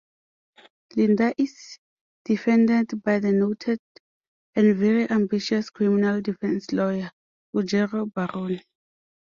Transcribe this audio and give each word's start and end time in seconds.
Linda 0.95 1.31
is 1.37 1.77
defended 2.25 3.03
by 3.03 3.19
the 3.19 3.31
noted 3.31 3.77
and 4.55 4.75
very 4.75 5.07
ambitious 5.11 5.69
criminal 5.69 6.21
defense 6.21 6.71
lawyer 6.71 7.11
Ruggero 7.53 8.07
Barone. 8.11 8.61